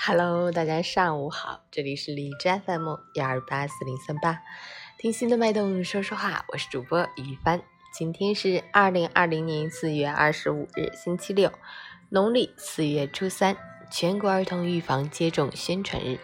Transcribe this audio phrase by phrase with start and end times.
[0.00, 4.40] Hello，大家上午好，这里是荔枝 FM 幺二八四零三八，
[4.96, 7.60] 听心的脉动说说话，我是主播于帆。
[7.92, 11.52] 今天是二零二零年四月二十五日，星期六，
[12.10, 13.56] 农历四月初三，
[13.90, 16.20] 全国儿童预防接种宣传日。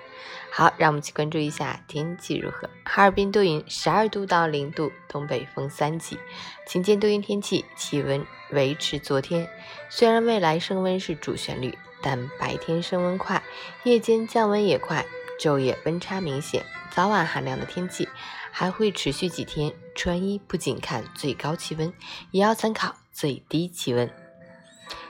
[0.51, 2.69] 好，让我们去关注一下天气如何。
[2.85, 6.19] 哈尔滨多云，十二度到零度，东北风三级，
[6.67, 9.49] 晴间多云天气，气温维持昨天。
[9.89, 11.77] 虽然未来升温是主旋律。
[12.07, 13.43] 但白天升温快，
[13.85, 15.07] 夜间降温也快，
[15.41, 18.07] 昼夜温差明显，早晚寒凉的天气
[18.51, 19.73] 还会持续几天。
[19.95, 21.91] 穿衣不仅看最高气温，
[22.31, 24.11] 也要参考最低气温。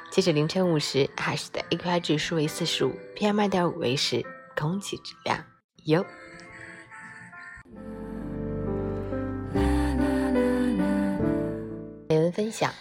[0.09, 4.25] 截止凌晨五时，海市的 AQI 指数为四十五，PM 二点五为十，
[4.57, 5.45] 空气质量
[5.85, 6.05] 优。
[12.09, 12.73] 美文分享：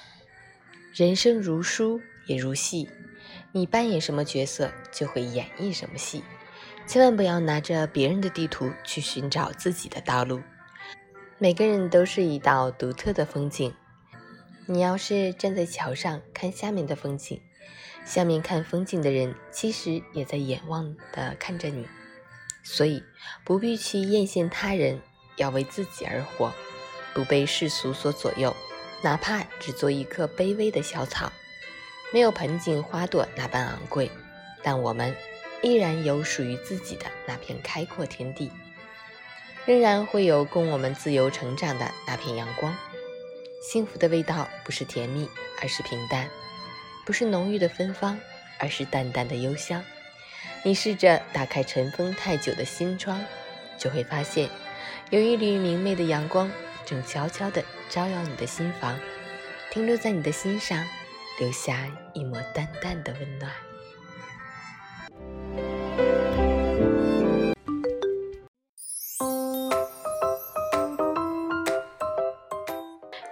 [0.93, 2.89] 人生如书，也如戏。
[3.51, 6.23] 你扮演什么角色，就会演绎什么戏。
[6.85, 10.41] 千万不要拿着别人的地图去寻找自己的道路。
[11.37, 13.73] 每个人都是一道独特的风景。
[14.65, 17.41] 你要是站在桥上看下面的风景，
[18.05, 21.87] 下面看风景的人其实也在眼望的看着你。
[22.63, 23.03] 所以
[23.43, 25.01] 不必去艳羡他人，
[25.35, 26.53] 要为自己而活，
[27.13, 28.55] 不被世俗所左右，
[29.03, 31.31] 哪怕只做一棵卑微的小草。
[32.13, 34.11] 没有盆景花朵那般昂贵，
[34.61, 35.15] 但我们
[35.61, 38.51] 依然有属于自己的那片开阔天地，
[39.65, 42.75] 仍然会有供我们自由成长的那片阳光。
[43.61, 45.27] 幸福的味道不是甜蜜，
[45.61, 46.27] 而是平淡；
[47.05, 48.17] 不是浓郁的芬芳，
[48.59, 49.83] 而是淡淡的幽香。
[50.63, 53.23] 你试着打开尘封太久的心窗，
[53.77, 54.49] 就会发现，
[55.09, 56.51] 有一缕明媚的阳光
[56.85, 58.97] 正悄悄地照耀你的心房，
[59.71, 60.83] 停留在你的心上。
[61.39, 63.51] 留下一抹淡淡的温暖。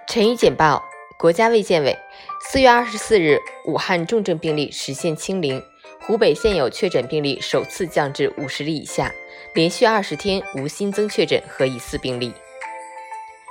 [0.07, 0.83] 晨语简报：
[1.19, 1.95] 国家卫健委
[2.43, 5.63] 四月二十四日，武汉重症病例实现清零，
[6.01, 9.13] 湖北现有确诊病例首次降至五十例以下，
[9.53, 12.33] 连续二十天无新增确诊和疑似病例。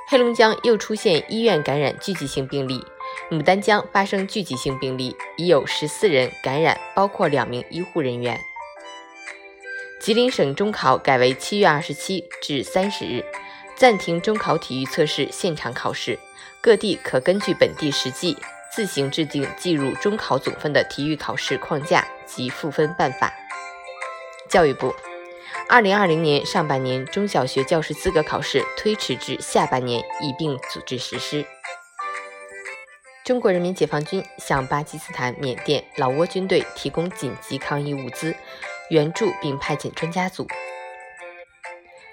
[0.09, 2.85] 黑龙江又出现医院感染聚集性病例。
[3.31, 8.39] 牡丹江发生聚集性病例，已有十四人感染，包括两名医护人员。
[10.01, 13.25] 吉林省中考改为七月二十七至三十日
[13.77, 16.19] 暂停中考体育测试现场考试，
[16.61, 18.37] 各地可根据本地实际
[18.75, 23.33] 自行制定计入中考总分的体育考试框架及赋分办法。
[24.49, 24.95] 教育部，
[25.69, 31.45] 二零二零年上半年中小学教师资格考试推迟至下半年一并组织实施。
[33.25, 38.35] 中国人民解放军向巴基斯坦、缅甸、老挝军队提供紧急抗疫物资
[38.91, 40.49] 援助，并派遣专家组。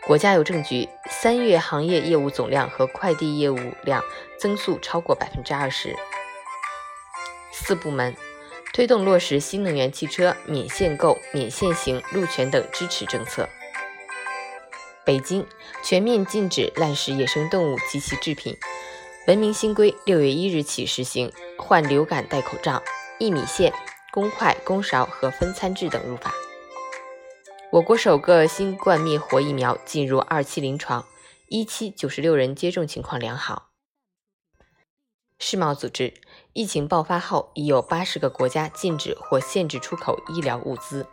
[0.05, 4.03] 国家邮政局三月行业业务总量和快递业务量
[4.39, 5.95] 增速超过百分之二十。
[7.67, 8.15] 四部门
[8.73, 13.49] 推动落实新能源汽车免限购、免限行、路权等支持政策。
[15.03, 15.45] 北京
[15.83, 18.55] 全面禁止滥食野生动物及其制品。
[19.27, 22.81] 文明新规六月一日起实行，患流感戴口罩、
[23.19, 23.73] 一米线、
[24.13, 26.33] 公筷、公勺和分餐制等入法。
[27.73, 31.05] 我国首个新冠灭活疫苗进入二期临床，
[31.49, 33.71] 一期九十六人接种情况良好。
[35.39, 36.15] 世贸组织
[36.57, 41.05] 疫情爆发后，已有八十个国家禁止或限制出口医疗物资。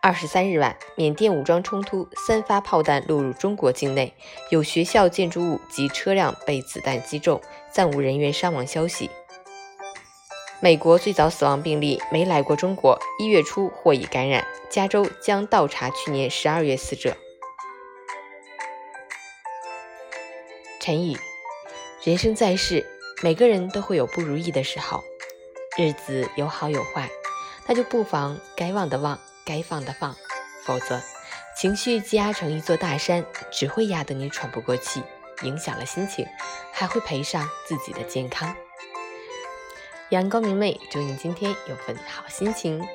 [0.00, 4.14] 二十三日晚，缅甸武装冲突，三发炮弹落入中国境内，
[4.50, 7.40] 有学校建筑物及车辆被子弹击中，
[7.72, 9.10] 暂无人员伤亡消息。
[10.60, 17.16] 美国最早死亡病例没来过中国，一月初或已感染，加州将倒查去年十二月死者。
[20.78, 21.18] 陈宇，
[22.04, 22.86] 人生在世，
[23.20, 25.02] 每个人都会有不如意的时候，
[25.76, 27.10] 日子有好有坏，
[27.66, 29.18] 那就不妨该忘的忘。
[29.44, 30.14] 该放的放，
[30.66, 31.00] 否则
[31.56, 35.02] 情绪积压成一座大山，只会压得你喘不过气，
[35.40, 36.26] 影响了心情，
[36.70, 38.54] 还会赔上自己的健康。
[40.10, 42.86] 阳光明媚，祝你今天有份好心情。